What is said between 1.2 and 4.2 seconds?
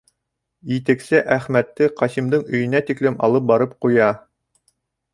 Әхмәтте Ҡасимдың өйөнә тиклем алып барып ҡуя.